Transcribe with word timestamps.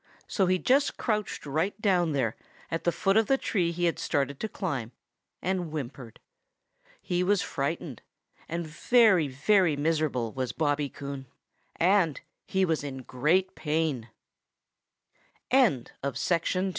So 0.27 0.47
he 0.47 0.57
just 0.57 0.97
crouched 0.97 1.45
right 1.45 1.79
down 1.79 2.13
there 2.13 2.35
at 2.71 2.85
the 2.85 2.91
foot 2.91 3.15
of 3.17 3.27
the 3.27 3.37
tree 3.37 3.69
he 3.71 3.85
had 3.85 3.99
started 3.99 4.39
to 4.39 4.49
climb, 4.49 4.93
and 5.43 5.69
whimpered. 5.69 6.19
He 7.03 7.21
was 7.21 7.43
frightened 7.43 8.01
and 8.49 8.65
very, 8.65 9.27
very 9.27 9.75
miserable, 9.75 10.31
was 10.33 10.53
Bobby 10.53 10.89
Coon, 10.89 11.27
and 11.75 12.19
he 12.47 12.65
was 12.65 12.83
in 12.83 13.03
great 13.03 13.53
pa 13.53 14.09